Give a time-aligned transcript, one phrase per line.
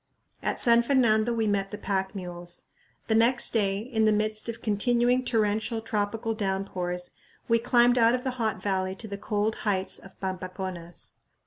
[0.41, 2.63] At San Fernando we met the pack mules.
[3.05, 7.11] The next day, in the midst of continuing torrential tropical downpours,
[7.47, 11.17] we climbed out of the hot valley to the cold heights of Pampaconas.